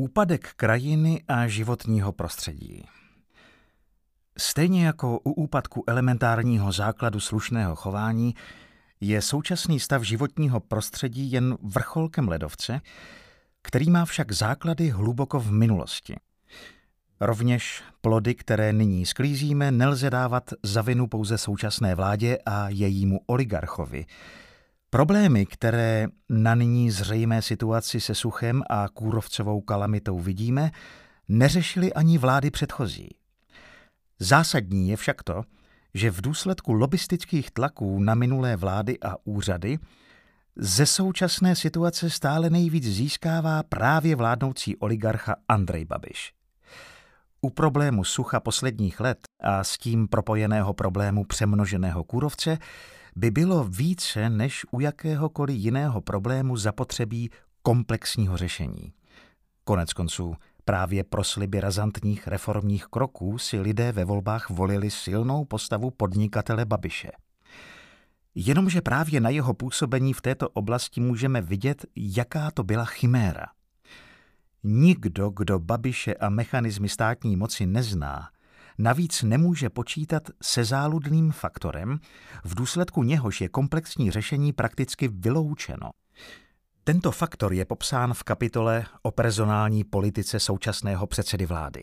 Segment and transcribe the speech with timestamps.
[0.00, 2.84] Úpadek krajiny a životního prostředí.
[4.38, 8.34] Stejně jako u úpadku elementárního základu slušného chování,
[9.00, 12.80] je současný stav životního prostředí jen vrcholkem ledovce,
[13.62, 16.16] který má však základy hluboko v minulosti.
[17.20, 24.06] Rovněž plody, které nyní sklízíme, nelze dávat za vinu pouze současné vládě a jejímu oligarchovi.
[24.92, 30.70] Problémy, které na nyní zřejmé situaci se suchem a kůrovcovou kalamitou vidíme,
[31.28, 33.08] neřešily ani vlády předchozí.
[34.18, 35.42] Zásadní je však to,
[35.94, 39.78] že v důsledku lobistických tlaků na minulé vlády a úřady
[40.56, 46.32] ze současné situace stále nejvíc získává právě vládnoucí oligarcha Andrej Babiš.
[47.40, 52.58] U problému sucha posledních let a s tím propojeného problému přemnoženého kůrovce
[53.16, 57.30] by bylo více než u jakéhokoliv jiného problému zapotřebí
[57.62, 58.92] komplexního řešení.
[59.64, 65.90] Konec konců, právě pro sliby razantních reformních kroků si lidé ve volbách volili silnou postavu
[65.90, 67.10] podnikatele Babiše.
[68.34, 73.46] Jenomže právě na jeho působení v této oblasti můžeme vidět, jaká to byla chiméra.
[74.62, 78.28] Nikdo, kdo Babiše a mechanizmy státní moci nezná,
[78.80, 81.98] navíc nemůže počítat se záludným faktorem,
[82.44, 85.90] v důsledku něhož je komplexní řešení prakticky vyloučeno.
[86.84, 91.82] Tento faktor je popsán v kapitole o personální politice současného předsedy vlády.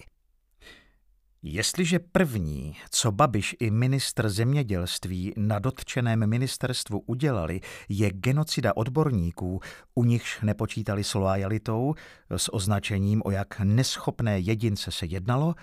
[1.41, 9.59] Jestliže první, co Babiš i ministr zemědělství na dotčeném ministerstvu udělali, je genocida odborníků,
[9.95, 11.93] u nichž nepočítali s loajalitou,
[12.29, 15.55] s označením, o jak neschopné jedince se jednalo,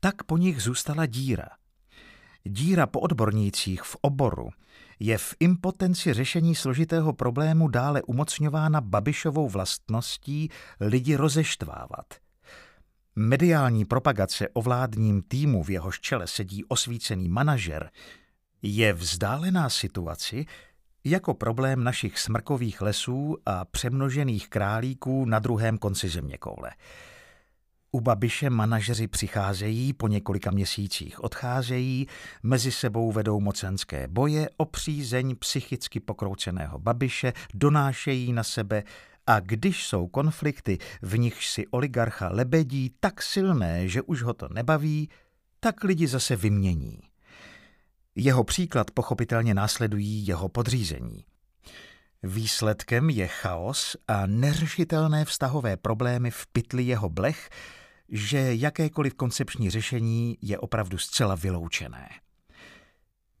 [0.00, 1.48] tak po nich zůstala díra.
[2.44, 4.48] Díra po odbornících v oboru
[5.00, 12.06] je v impotenci řešení složitého problému dále umocňována Babišovou vlastností lidi rozeštvávat.
[13.16, 17.90] Mediální propagace o vládním týmu, v jehož čele sedí osvícený manažer,
[18.62, 20.46] je vzdálená situaci
[21.04, 26.70] jako problém našich smrkových lesů a přemnožených králíků na druhém konci zeměkoule.
[27.92, 32.06] U Babiše manažeři přicházejí, po několika měsících odcházejí,
[32.42, 38.82] mezi sebou vedou mocenské boje o přízeň psychicky pokrouceného Babiše, donášejí na sebe
[39.26, 44.48] a když jsou konflikty, v nichž si oligarcha lebedí tak silné, že už ho to
[44.48, 45.08] nebaví,
[45.60, 46.98] tak lidi zase vymění.
[48.14, 51.24] Jeho příklad pochopitelně následují jeho podřízení.
[52.22, 57.50] Výsledkem je chaos a neřešitelné vztahové problémy v pytli jeho blech,
[58.08, 62.08] že jakékoliv koncepční řešení je opravdu zcela vyloučené.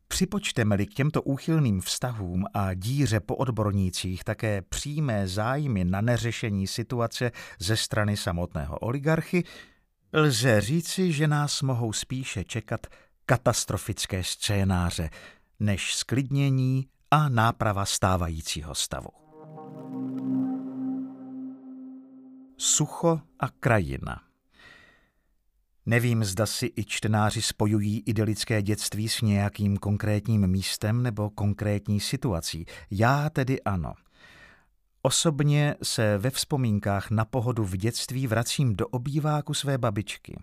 [0.08, 7.32] Připočteme-li k těmto úchylným vztahům a díře po odbornících také přímé zájmy na neřešení situace
[7.58, 9.44] ze strany samotného oligarchy,
[10.12, 12.86] lze říci, že nás mohou spíše čekat
[13.26, 15.10] katastrofické scénáře
[15.60, 19.10] než sklidnění a náprava stávajícího stavu.
[22.56, 24.22] Sucho a krajina–
[25.88, 32.66] Nevím, zda si i čtenáři spojují idylické dětství s nějakým konkrétním místem nebo konkrétní situací.
[32.90, 33.94] Já tedy ano.
[35.02, 40.36] Osobně se ve vzpomínkách na pohodu v dětství vracím do obýváku své babičky.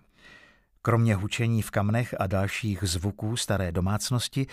[0.82, 4.46] Kromě hučení v kamnech a dalších zvuků staré domácnosti,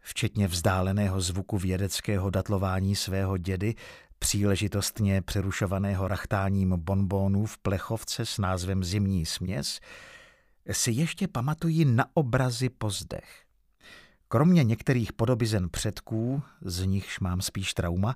[0.00, 3.74] včetně vzdáleného zvuku vědeckého datlování svého dědy,
[4.18, 9.80] příležitostně přerušovaného rachtáním bonbónů v plechovce s názvem Zimní směs,
[10.72, 13.42] si ještě pamatuji na obrazy po zdech.
[14.28, 18.14] Kromě některých podobizen předků, z nichž mám spíš trauma,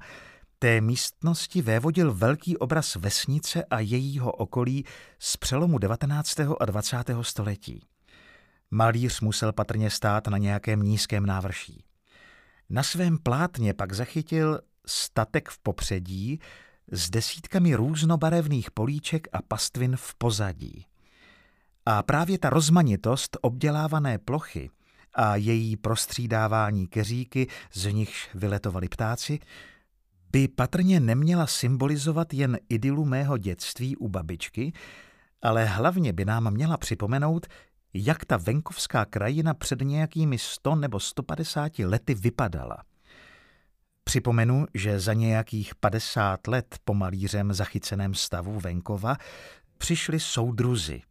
[0.58, 4.84] té místnosti vévodil velký obraz vesnice a jejího okolí
[5.18, 6.40] z přelomu 19.
[6.60, 6.96] a 20.
[7.22, 7.86] století.
[8.70, 11.84] Malíř musel patrně stát na nějakém nízkém návrší.
[12.70, 16.40] Na svém plátně pak zachytil statek v popředí
[16.92, 20.86] s desítkami různobarevných políček a pastvin v pozadí.
[21.90, 24.70] A právě ta rozmanitost obdělávané plochy
[25.14, 29.38] a její prostřídávání keříky, z nichž vyletovali ptáci,
[30.32, 34.72] by patrně neměla symbolizovat jen idylu mého dětství u babičky,
[35.42, 37.46] ale hlavně by nám měla připomenout,
[37.94, 42.78] jak ta venkovská krajina před nějakými 100 nebo 150 lety vypadala.
[44.04, 49.16] Připomenu, že za nějakých 50 let po malířem zachyceném stavu venkova
[49.78, 51.02] přišli soudruzi,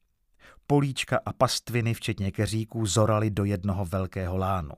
[0.71, 4.73] políčka a pastviny, včetně keříků, zorali do jednoho velkého lánu.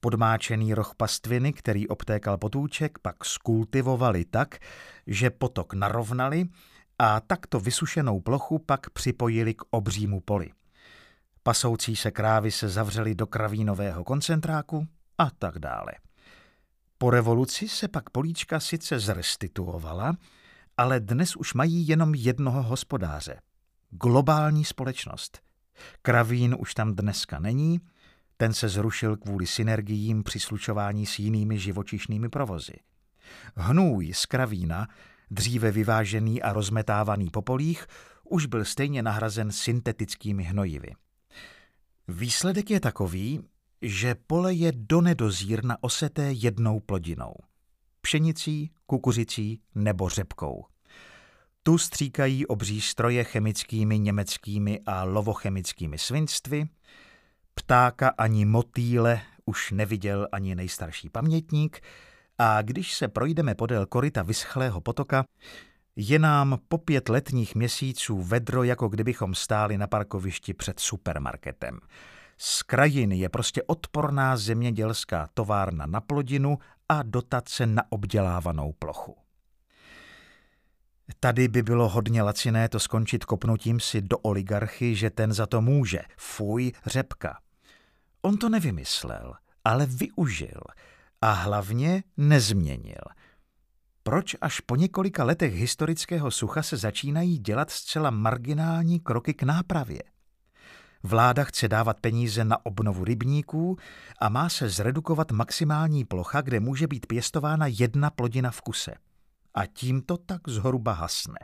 [0.00, 4.58] Podmáčený roh pastviny, který obtékal potůček, pak skultivovali tak,
[5.06, 6.44] že potok narovnali
[6.98, 10.50] a takto vysušenou plochu pak připojili k obřímu poli.
[11.42, 14.86] Pasoucí se krávy se zavřely do kravínového koncentráku
[15.18, 15.92] a tak dále.
[16.98, 20.16] Po revoluci se pak políčka sice zrestituovala,
[20.76, 23.40] ale dnes už mají jenom jednoho hospodáře.
[23.90, 25.40] Globální společnost.
[26.02, 27.80] Kravín už tam dneska není,
[28.36, 32.74] ten se zrušil kvůli synergiím při slučování s jinými živočišnými provozy.
[33.54, 34.88] Hnůj z kravína,
[35.30, 37.86] dříve vyvážený a rozmetávaný po polích,
[38.24, 40.94] už byl stejně nahrazen syntetickými hnojivy.
[42.08, 43.40] Výsledek je takový,
[43.82, 47.34] že pole je do nedozírna oseté jednou plodinou.
[48.00, 50.64] Pšenicí, kukuřicí nebo řepkou.
[51.62, 56.68] Tu stříkají obří stroje chemickými německými a lovochemickými svinstvy,
[57.54, 61.80] ptáka ani motýle už neviděl ani nejstarší pamětník
[62.38, 65.24] a když se projdeme podél koryta vyschlého potoka,
[65.96, 71.80] je nám po pět letních měsíců vedro, jako kdybychom stáli na parkovišti před supermarketem.
[72.38, 76.58] Z krajiny je prostě odporná zemědělská továrna na plodinu
[76.88, 79.16] a dotace na obdělávanou plochu.
[81.20, 85.60] Tady by bylo hodně laciné to skončit kopnutím si do oligarchy, že ten za to
[85.60, 86.00] může.
[86.16, 87.38] Fuj, řepka.
[88.22, 89.34] On to nevymyslel,
[89.64, 90.60] ale využil
[91.20, 93.02] a hlavně nezměnil.
[94.02, 100.02] Proč až po několika letech historického sucha se začínají dělat zcela marginální kroky k nápravě?
[101.02, 103.76] Vláda chce dávat peníze na obnovu rybníků
[104.20, 108.94] a má se zredukovat maximální plocha, kde může být pěstována jedna plodina v kuse.
[109.54, 111.38] A tím to tak zhruba hasne.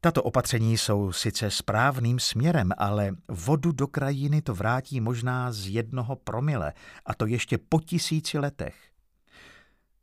[0.00, 6.16] Tato opatření jsou sice správným směrem, ale vodu do krajiny to vrátí možná z jednoho
[6.16, 6.72] promile,
[7.06, 8.76] a to ještě po tisíci letech.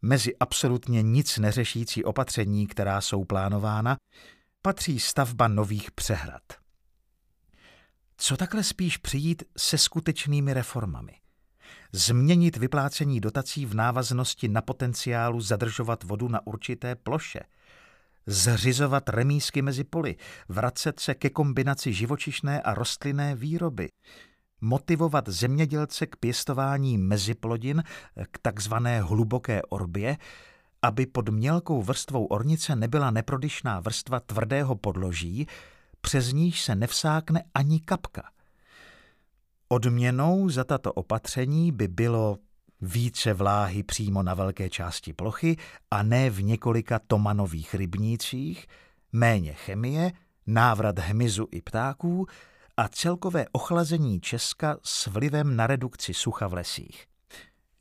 [0.01, 3.97] Mezi absolutně nic neřešící opatření, která jsou plánována,
[4.61, 6.44] patří stavba nových přehrad.
[8.17, 11.13] Co takhle spíš přijít se skutečnými reformami?
[11.91, 17.39] Změnit vyplácení dotací v návaznosti na potenciálu zadržovat vodu na určité ploše–
[18.27, 20.15] zřizovat remísky mezi poli,
[20.49, 23.89] vracet se ke kombinaci živočišné a rostlinné výroby,
[24.61, 27.83] motivovat zemědělce k pěstování meziplodin,
[28.31, 30.17] k takzvané hluboké orbě,
[30.81, 35.47] aby pod mělkou vrstvou ornice nebyla neprodyšná vrstva tvrdého podloží,
[36.01, 38.23] přes níž se nevsákne ani kapka.
[39.69, 42.37] Odměnou za tato opatření by bylo
[42.81, 45.57] více vláhy přímo na velké části plochy
[45.91, 48.67] a ne v několika tomanových rybnících,
[49.11, 50.11] méně chemie,
[50.47, 52.27] návrat hmyzu i ptáků
[52.77, 57.05] a celkové ochlazení Česka s vlivem na redukci sucha v lesích.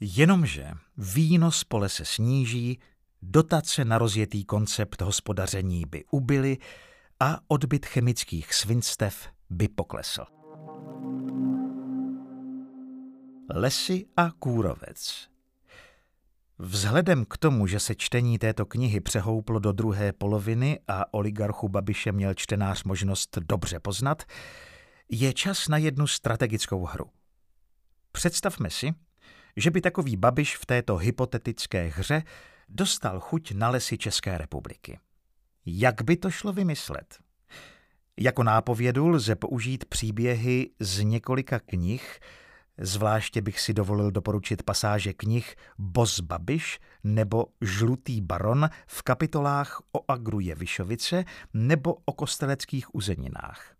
[0.00, 2.78] Jenomže výnos pole se sníží,
[3.22, 6.58] dotace na rozjetý koncept hospodaření by ubyly
[7.20, 10.35] a odbyt chemických svinstev by poklesl.
[13.54, 15.28] Lesy a kůrovec.
[16.58, 22.12] Vzhledem k tomu, že se čtení této knihy přehouplo do druhé poloviny a oligarchu Babiše
[22.12, 24.22] měl čtenář možnost dobře poznat,
[25.10, 27.04] je čas na jednu strategickou hru.
[28.12, 28.94] Představme si,
[29.56, 32.22] že by takový Babiš v této hypotetické hře
[32.68, 34.98] dostal chuť na lesy České republiky.
[35.66, 37.18] Jak by to šlo vymyslet?
[38.16, 42.20] Jako nápovědu lze použít příběhy z několika knih,
[42.78, 50.12] Zvláště bych si dovolil doporučit pasáže knih Bos Babiš nebo Žlutý baron v kapitolách o
[50.12, 53.72] Agru Jevišovice nebo o kosteleckých uzeninách.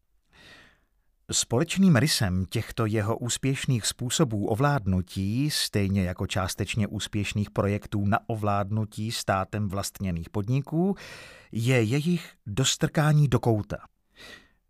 [1.33, 9.69] Společným rysem těchto jeho úspěšných způsobů ovládnutí, stejně jako částečně úspěšných projektů na ovládnutí státem
[9.69, 10.97] vlastněných podniků,
[11.53, 13.77] je jejich dostrkání do kouta.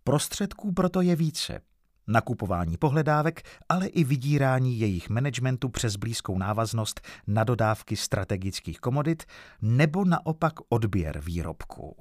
[0.04, 1.60] Prostředků proto je více–
[2.06, 9.24] nakupování pohledávek, ale i vydírání jejich managementu přes blízkou návaznost na dodávky strategických komodit
[9.62, 11.96] nebo naopak odběr výrobků.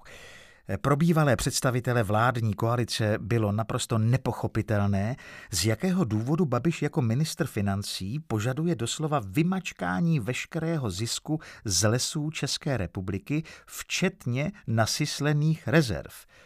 [0.81, 5.15] Pro bývalé představitele vládní koalice bylo naprosto nepochopitelné,
[5.51, 12.77] z jakého důvodu Babiš jako ministr financí požaduje doslova vymačkání veškerého zisku z lesů České
[12.77, 16.13] republiky, včetně nasyslených rezerv–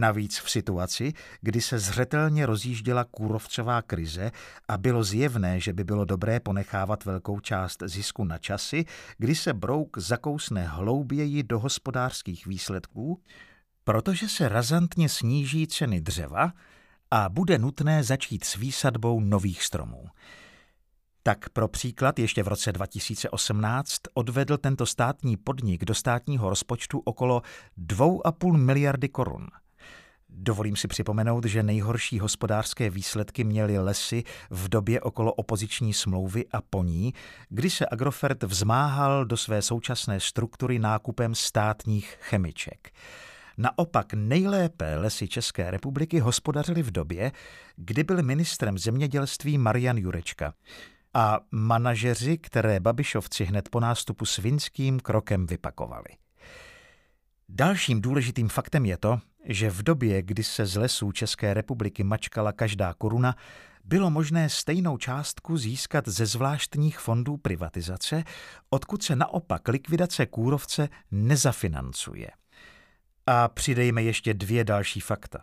[0.00, 4.30] Navíc v situaci, kdy se zřetelně rozjížděla kůrovcová krize
[4.68, 8.84] a bylo zjevné, že by bylo dobré ponechávat velkou část zisku na časy,
[9.18, 13.22] kdy se brouk zakousne hlouběji do hospodářských výsledků,
[13.84, 16.52] protože se razantně sníží ceny dřeva
[17.10, 20.06] a bude nutné začít s výsadbou nových stromů.
[21.22, 27.42] Tak pro příklad ještě v roce 2018 odvedl tento státní podnik do státního rozpočtu okolo
[27.78, 29.46] 2,5 miliardy korun.
[30.32, 36.60] Dovolím si připomenout, že nejhorší hospodářské výsledky měly lesy v době okolo opoziční smlouvy a
[36.62, 37.14] po ní,
[37.48, 42.90] kdy se Agrofert vzmáhal do své současné struktury nákupem státních chemiček.
[43.58, 47.32] Naopak nejlépe lesy České republiky hospodařily v době,
[47.76, 50.54] kdy byl ministrem zemědělství Marian Jurečka
[51.14, 56.08] a manažeři, které Babišovci hned po nástupu svinským krokem vypakovali.
[57.48, 62.52] Dalším důležitým faktem je to, že v době, kdy se z lesů České republiky mačkala
[62.52, 63.36] každá koruna,
[63.84, 68.24] bylo možné stejnou částku získat ze zvláštních fondů privatizace,
[68.70, 72.30] odkud se naopak likvidace kůrovce nezafinancuje.
[73.26, 75.42] A přidejme ještě dvě další fakta.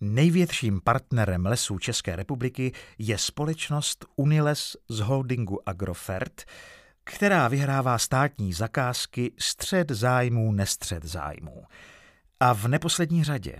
[0.00, 6.44] Největším partnerem lesů České republiky je společnost Uniles z holdingu Agrofert,
[7.04, 11.64] která vyhrává státní zakázky střed zájmů, nestřed zájmů.
[12.40, 13.56] A v neposlední řadě,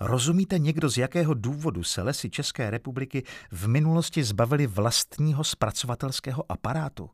[0.00, 7.10] rozumíte někdo, z jakého důvodu se lesy České republiky v minulosti zbavili vlastního zpracovatelského aparátu?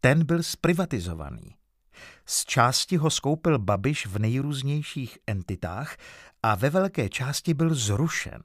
[0.00, 1.56] Ten byl zprivatizovaný.
[2.26, 5.96] Z části ho skoupil Babiš v nejrůznějších entitách
[6.42, 8.42] a ve velké části byl zrušen.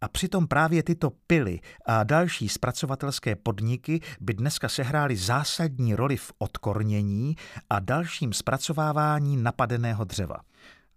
[0.00, 6.32] A přitom právě tyto pily a další zpracovatelské podniky by dneska sehrály zásadní roli v
[6.38, 7.36] odkornění
[7.70, 10.36] a dalším zpracovávání napadeného dřeva.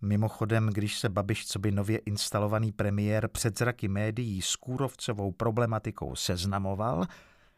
[0.02, 6.16] Mimochodem, když se Babiš, co by nově instalovaný premiér před zraky médií s kůrovcovou problematikou
[6.16, 7.06] seznamoval,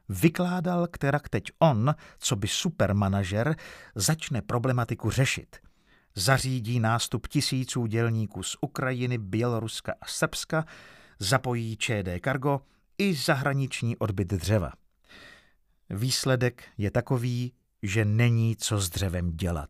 [0.10, 3.56] vykládal, která teď on, co by supermanažer,
[3.96, 5.58] začne problematiku řešit.
[6.16, 10.66] Zařídí nástup tisíců dělníků z Ukrajiny, Běloruska a Srbska,
[11.22, 12.62] zapojí ČD Cargo
[12.98, 14.72] i zahraniční odbyt dřeva.
[15.90, 19.70] Výsledek je takový, že není co s dřevem dělat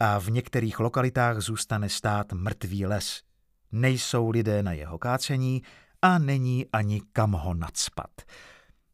[0.00, 3.22] a v některých lokalitách zůstane stát mrtvý les.
[3.72, 5.62] Nejsou lidé na jeho kácení
[6.02, 8.10] a není ani kam ho nadspat.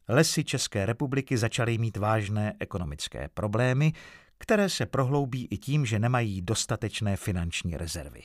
[0.08, 3.92] Lesy České republiky začaly mít vážné ekonomické problémy,
[4.38, 8.22] které se prohloubí i tím, že nemají dostatečné finanční rezervy.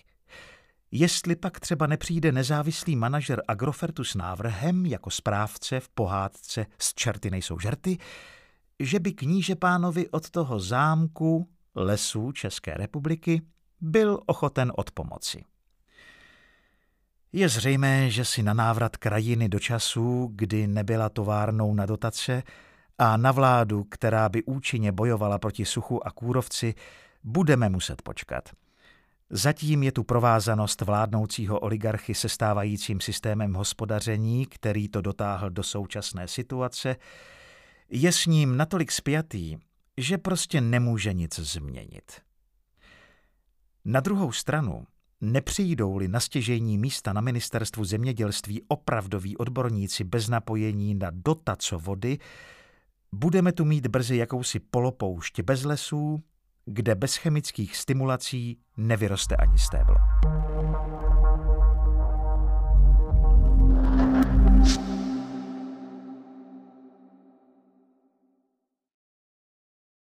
[0.92, 7.30] Jestli pak třeba nepřijde nezávislý manažer Agrofertu s návrhem jako správce v pohádce z čerty
[7.30, 7.98] nejsou žerty,
[8.80, 13.42] že by kníže pánovi od toho zámku lesů České republiky
[13.82, 15.44] byl ochoten od pomoci.
[17.34, 22.44] Je zřejmé, že si na návrat krajiny do časů, kdy nebyla továrnou na dotace
[22.98, 26.74] a na vládu, která by účinně bojovala proti suchu a kůrovci,
[27.24, 28.50] budeme muset počkat–
[29.30, 36.28] Zatím je tu provázanost vládnoucího oligarchy se stávajícím systémem hospodaření, který to dotáhl do současné
[36.28, 36.96] situace,
[37.90, 39.58] je s ním natolik spjatý,
[39.98, 42.22] že prostě nemůže nic změnit.
[43.86, 44.86] Na druhou stranu,
[45.22, 52.18] nepřijdou-li na stěžení místa na ministerstvu zemědělství opravdoví odborníci bez napojení na dotacovody,
[53.12, 56.24] budeme tu mít brzy jakousi polopoušť bez lesů,
[56.68, 59.96] kde bez chemických stimulací nevyroste ani stéblo.